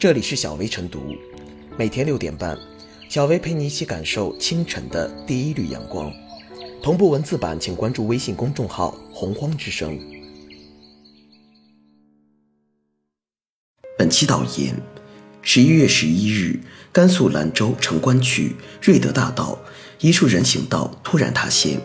[0.00, 1.14] 这里是小薇晨读，
[1.76, 2.56] 每天六点半，
[3.10, 6.10] 小薇陪你一起感受清晨的第一缕阳光。
[6.82, 10.00] 同步文字版，请关注微信公众号“洪荒之声”。
[13.98, 14.74] 本期导言：
[15.42, 16.58] 十一月十一日，
[16.90, 19.58] 甘肃兰州城关区瑞德大道
[20.00, 21.78] 一处人行道突然塌陷，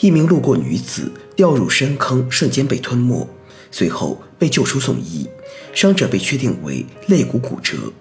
[0.00, 3.24] 一名路过女子掉入深坑，瞬间被吞没，
[3.70, 5.28] 随后被救出送医。
[5.72, 7.92] 伤者被确定为肋骨骨折，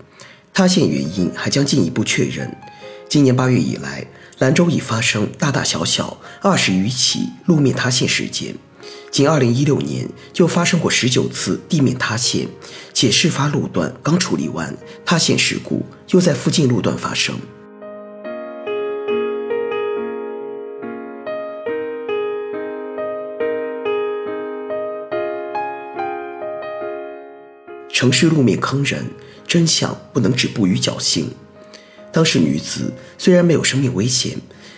[0.53, 2.51] 塌陷原因还将进一步确认。
[3.07, 4.05] 今年八月以来，
[4.39, 8.55] 兰州已发生大大小小二十余起路面塌陷事件，
[9.11, 12.47] 仅二零一六年就发生过十九次地面塌陷，
[12.91, 17.39] 且事发路段刚处理完，塌陷事故又在附近路段发生。
[27.99, 29.05] 城市路面坑人，
[29.45, 31.29] 真相不能止步于侥幸。
[32.13, 34.37] 当时女子虽然没有生命危险，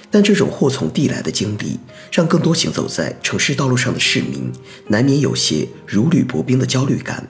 [0.10, 1.80] 但这种祸从地来的经历，
[2.12, 4.52] 让更多行走在城市道路上的市民
[4.88, 7.28] 难免有些如履薄冰的焦虑感。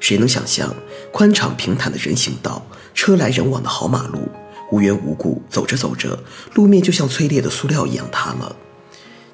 [0.00, 0.74] 谁能想象，
[1.12, 4.30] 宽敞平坦的人行道，车来人往的好马路，
[4.72, 6.18] 无缘无故走着走着，
[6.54, 8.56] 路面就像脆裂的塑料一样塌了。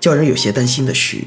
[0.00, 1.18] 叫人有些担心的是。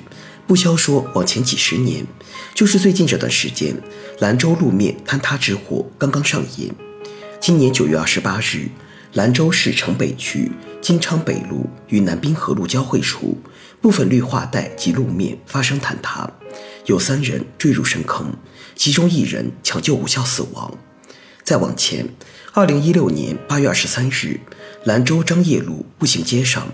[0.48, 2.06] 不消说，往前几十年，
[2.54, 3.76] 就是最近这段时间，
[4.20, 6.70] 兰州路面坍塌之祸刚刚上演。
[7.40, 8.70] 今年九月二十八日，
[9.14, 13.36] 兰州市城北区金昌北路与南滨河路交汇处，
[13.82, 16.30] 部分绿化带及路面发生坍塌，
[16.86, 18.32] 有三人坠入深坑，
[18.76, 20.78] 其中一人抢救无效死亡。
[21.46, 22.10] 再往前，
[22.54, 24.40] 二零一六年八月二十三日，
[24.84, 26.68] 兰州张掖路步行街上。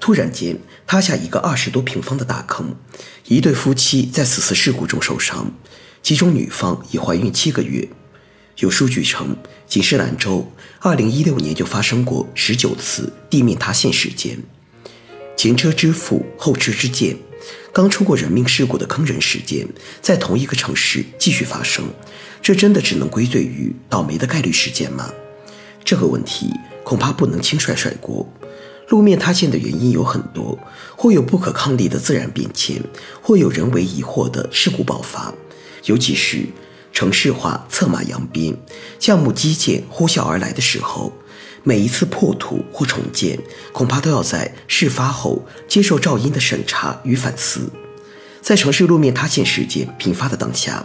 [0.00, 2.74] 突然间塌下一个二十多平方的大坑，
[3.26, 5.52] 一对夫妻在此次事故中受伤，
[6.02, 7.86] 其中女方已怀孕七个月。
[8.56, 10.50] 有数据称，仅是兰州，
[10.80, 14.38] 二零一六年就发生过十九次地面塌陷事件。
[15.36, 17.14] 前车之覆，后车之鉴，
[17.74, 19.68] 刚出过人命事故的坑人事件，
[20.00, 21.84] 在同一个城市继续发生，
[22.44, 25.10] 这真的只能归罪于倒霉的概率事件吗？
[25.82, 26.50] 这个问题
[26.84, 28.30] 恐怕不能轻率甩锅。
[28.88, 30.58] 路面塌陷的原因有很多，
[30.94, 32.76] 或有不可抗力的自然变迁，
[33.22, 35.32] 或有人为疑惑的事故爆发。
[35.84, 36.44] 尤其是
[36.92, 38.54] 城市化策马扬鞭，
[39.00, 41.10] 项目基建呼啸而来的时候，
[41.62, 43.38] 每一次破土或重建，
[43.72, 47.70] 恐怕都要在事发后接受噪音的审查与反思。
[48.42, 50.84] 在城市路面塌陷事件频发的当下，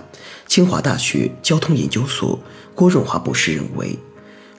[0.49, 2.37] 清华大学交通研究所
[2.75, 3.97] 郭润华博士认为。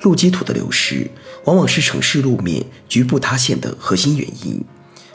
[0.02, 1.10] 路基土的流失，
[1.44, 4.64] 往往是城市路面局部塌陷的核心原因。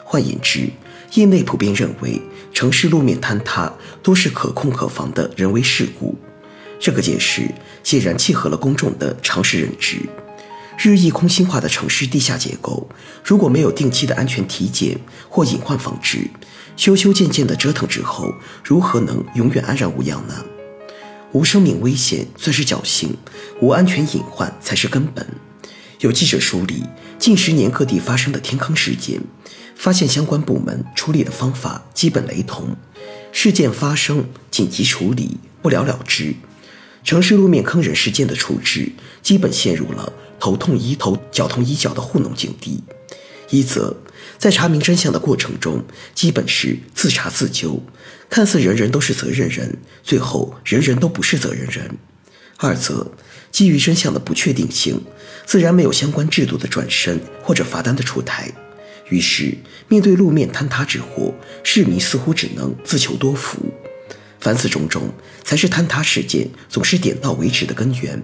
[0.04, 0.68] 换言之，
[1.14, 2.22] 业内普遍认为，
[2.52, 6.14] 城市路面坍塌都是可控可防的人为事故。
[6.78, 7.50] 这个解释
[7.82, 9.98] 显然契合了公众的常识认知。
[10.78, 12.88] 日益空心化的城市地下结构，
[13.24, 14.96] 如果没有定期的安全体检
[15.28, 16.30] 或隐患防治，
[16.76, 18.32] 修修建建的折腾之后，
[18.62, 20.44] 如何能永远安然无恙呢？
[21.36, 23.14] 无生命危险算是侥幸，
[23.60, 25.26] 无安全隐患才是根本。
[26.00, 26.82] 有记者梳理
[27.18, 29.20] 近十年各地发生的天坑事件，
[29.74, 32.74] 发现相关部门处理的方法基本雷同，
[33.32, 36.34] 事件发生紧急处理不了了之。
[37.04, 38.90] 城市路面坑人事件的处置，
[39.22, 40.10] 基本陷入了
[40.40, 42.82] 头痛医头、脚痛医脚的糊弄境地。
[43.50, 43.96] 一则。
[44.38, 45.82] 在查明真相的过程中，
[46.14, 47.82] 基本是自查自纠，
[48.28, 51.90] 看似人人都是责任人，最后人人都不是责任人。
[52.58, 53.10] 二则，
[53.50, 55.00] 基于真相的不确定性，
[55.46, 58.50] 自然没有相关制度的转身或者罚单的出台。
[59.08, 59.56] 于是，
[59.88, 63.58] 面对路面坍塌之祸，市民似乎只能自求多福。
[64.40, 65.12] 凡此种种，
[65.44, 68.22] 才是坍塌事件总是点到为止的根源。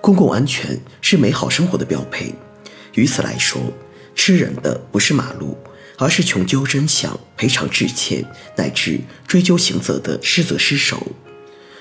[0.00, 2.34] 公共安全是美好生活的标配，
[2.94, 3.60] 于此来说。
[4.18, 5.56] 吃人的不是马路，
[5.96, 8.22] 而是穷究真相、赔偿致歉
[8.56, 11.06] 乃至追究刑责的失责失守。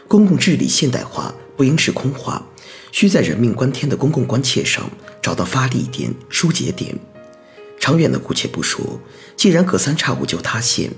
[0.08, 2.46] 公共治理现代化不应是空话，
[2.92, 4.90] 需在人命关天的公共关切上
[5.20, 6.96] 找到发力点、疏解点。
[7.80, 9.02] 长远的姑且不说，
[9.36, 10.92] 既然隔三差五就塌陷，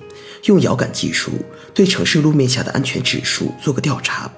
[0.44, 1.32] 用遥感技术
[1.74, 4.30] 对城市路面下的安全指数做个调查，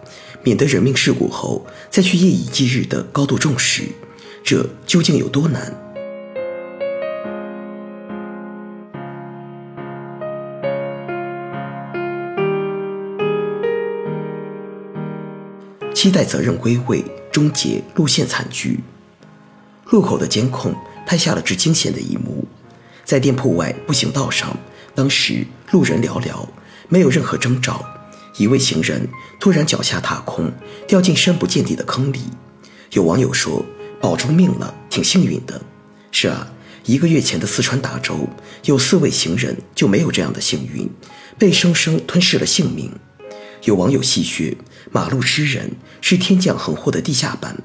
[0.43, 3.85] 免得人命事故后再去夜以继日的高度重视，
[4.43, 5.75] 这究竟有多难？
[16.01, 18.79] 期待责任归位，终结路线惨剧。
[19.91, 20.73] 路口的监控
[21.05, 22.43] 拍下了这惊险的一幕。
[23.05, 24.57] 在店铺外步行道上，
[24.95, 26.47] 当时路人寥寥，
[26.89, 27.85] 没有任何征兆。
[28.37, 29.07] 一位行人
[29.39, 30.51] 突然脚下踏空，
[30.87, 32.21] 掉进深不见底的坑里。
[32.93, 33.63] 有网友说
[34.01, 35.61] ：“保住命了，挺幸运的。”
[36.11, 36.51] 是啊，
[36.83, 38.27] 一个月前的四川达州，
[38.65, 40.89] 有四位行人就没有这样的幸运，
[41.37, 42.91] 被生生吞噬了性命。
[43.65, 44.55] 有网友戏谑
[44.91, 45.71] ：“马路诗人
[46.01, 47.57] 是天降横祸的地下版。”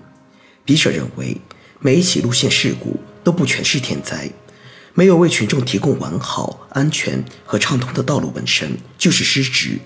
[0.65, 1.41] 笔者认为，
[1.81, 4.31] 每一起路线事故都不全是天灾，
[4.95, 9.79] 没有为群众提供完好、安全和畅通的道路本身就是失职。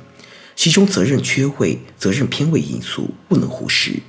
[0.56, 4.00] 其中责任缺位、责任偏位因素不能忽视。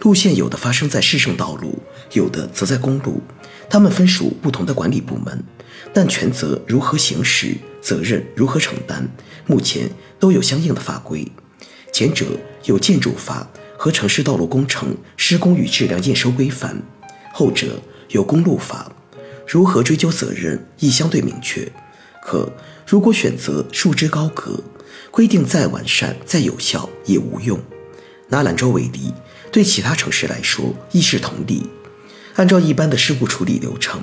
[0.00, 3.20] 路线有的发生在市政道路，有的则在公路，
[3.68, 5.44] 它们分属不同的管理部门，
[5.92, 9.08] 但权责如何行使、责任如何承担，
[9.46, 11.30] 目前都有相应的法规。
[11.92, 12.26] 前者
[12.64, 16.80] 有建筑法和城市道路工程施工与质量验收规范，
[17.32, 17.80] 后者
[18.10, 18.92] 有公路法，
[19.46, 21.70] 如何追究责任亦相对明确。
[22.22, 22.52] 可
[22.86, 24.62] 如果选择束之高阁，
[25.10, 27.58] 规定再完善、再有效也无用。
[28.28, 29.12] 拿兰州为例，
[29.50, 31.66] 对其他城市来说亦是同理。
[32.34, 34.00] 按照一般的事故处理流程，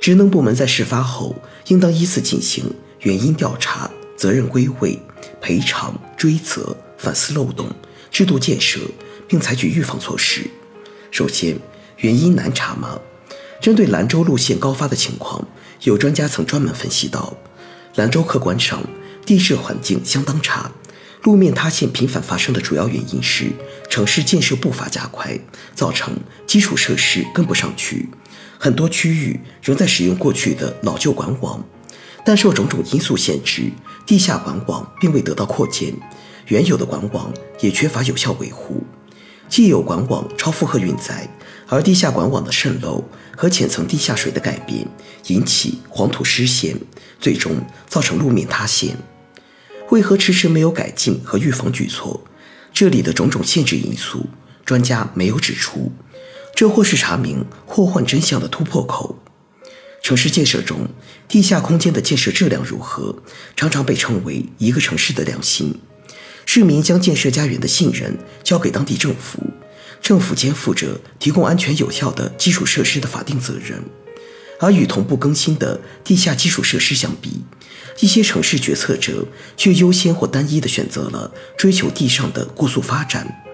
[0.00, 1.34] 职能部门在事发后
[1.68, 2.64] 应当依次进行
[3.00, 5.00] 原因调查、责任归位、
[5.40, 7.68] 赔偿、追责、反思漏洞、
[8.10, 8.78] 制度建设，
[9.26, 10.48] 并采取预防措施。
[11.10, 11.58] 首先，
[11.96, 13.00] 原因难查吗？
[13.60, 15.46] 针对兰州路线高发的情况，
[15.82, 17.36] 有专家曾专门分析到，
[17.96, 18.82] 兰州客观上。
[19.26, 20.72] 地势环境相当差，
[21.22, 23.52] 路面塌陷频繁发生的主要原因是
[23.88, 25.38] 城市建设步伐加快，
[25.74, 26.16] 造成
[26.46, 28.08] 基础设施跟不上去，
[28.58, 31.62] 很多区域仍在使用过去的老旧管网，
[32.24, 33.70] 但受种种因素限制，
[34.04, 35.94] 地下管网并未得到扩建，
[36.50, 38.82] 原有的管网也缺乏有效维护，
[39.48, 41.28] 既有管网超负荷运载，
[41.68, 43.04] 而地下管网的渗漏
[43.36, 44.84] 和浅层地下水的改变
[45.28, 46.76] 引起黄土失陷，
[47.20, 47.54] 最终
[47.86, 48.96] 造成路面塌陷。
[49.90, 52.20] 为何迟迟没有改进和预防举措？
[52.72, 54.26] 这里的种种限制因素，
[54.64, 55.92] 专家没有指出。
[56.56, 59.16] 这或是查明祸患真相的突破口。
[60.02, 60.88] 城市建设中，
[61.28, 63.22] 地下空间的建设质量如何，
[63.54, 65.80] 常常被称为一个城市的良心。
[66.52, 68.12] 市民将建设家园的信任
[68.42, 69.40] 交给当地政府，
[70.02, 73.80] 政府肩负着提供安全有效的基础设施的法定责任。
[74.58, 77.40] 而与同步更新的地下基础设施相比，
[78.00, 79.24] 一些城市决策者
[79.56, 83.44] 却优先或单一地选择了追求地上的过速发展。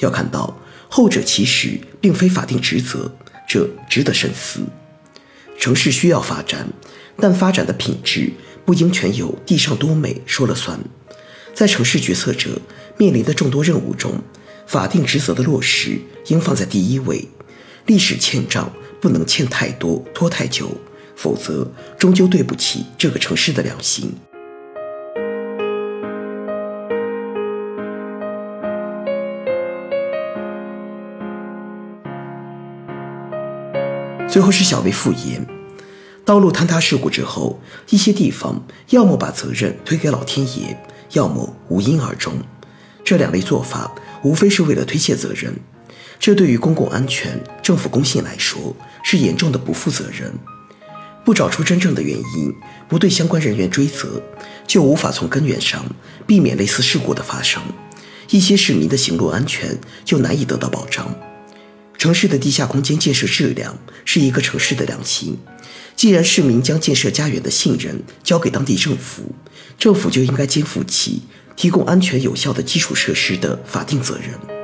[0.00, 0.54] 要看到，
[0.90, 3.10] 后者其实并非法定职责，
[3.48, 4.60] 这值得深思。
[5.58, 6.68] 城市需要发展，
[7.16, 8.30] 但发展的品质
[8.66, 10.78] 不应全由地上多美说了算。
[11.54, 12.60] 在城市决策者
[12.96, 14.20] 面临的众多任务中，
[14.66, 17.28] 法定职责的落实应放在第一位。
[17.86, 18.72] 历史欠账。
[19.02, 20.70] 不能欠太多，拖太久，
[21.16, 21.68] 否则
[21.98, 24.14] 终究对不起这个城市的良心。
[34.28, 35.44] 最后是小薇复言：
[36.24, 37.60] 道路坍塌事故之后，
[37.90, 40.80] 一些地方要么把责任推给老天爷，
[41.12, 42.34] 要么无因而终。
[43.04, 43.90] 这两类做法，
[44.22, 45.54] 无非是为了推卸责任。
[46.18, 50.32] 这对于公共安全、政府公信来说是严重的不负责任。
[51.24, 52.52] 不找出真正的原因，
[52.88, 54.22] 不对相关人员追责，
[54.66, 55.84] 就无法从根源上
[56.26, 57.62] 避免类似事故的发生，
[58.30, 61.14] 一些市民的行路安全就难以得到保障。
[61.96, 65.38] 城市的地下空间建设质量是一个城市的良心。
[65.94, 69.32] 既然市民将建设家园的信任交给当地政府，
[69.82, 71.20] 政府就应该肩负起
[71.56, 74.61] 提供安全有效的基础设施的法定责任。